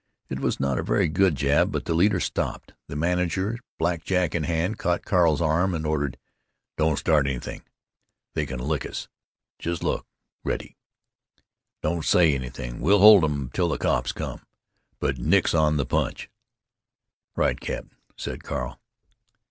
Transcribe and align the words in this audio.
It 0.31 0.39
was 0.39 0.59
not 0.59 0.79
a 0.79 0.83
very 0.83 1.07
good 1.07 1.35
jab. 1.35 1.71
But 1.71 1.85
the 1.85 1.93
leader 1.93 2.19
stopped. 2.19 2.73
The 2.87 2.95
manager, 2.95 3.59
black 3.77 4.03
jack 4.03 4.33
in 4.33 4.45
hand, 4.45 4.79
caught 4.79 5.05
Carl's 5.05 5.41
arm, 5.43 5.75
and 5.75 5.85
ordered: 5.85 6.17
"Don't 6.75 6.97
start 6.97 7.27
anything! 7.27 7.61
They 8.33 8.47
can 8.47 8.57
lick 8.59 8.83
us. 8.83 9.07
Just 9.59 9.83
look 9.83 10.07
ready. 10.43 10.75
Don't 11.83 12.03
say 12.03 12.33
anything. 12.33 12.79
We'll 12.81 12.97
hold 12.97 13.23
'em 13.23 13.51
till 13.53 13.69
the 13.69 13.77
cops 13.77 14.11
come. 14.11 14.41
But 14.99 15.19
nix 15.19 15.53
on 15.53 15.77
the 15.77 15.85
punch." 15.85 16.31
"Right, 17.35 17.59
Cap'n," 17.61 17.91
said 18.17 18.41
Carl. 18.43 18.79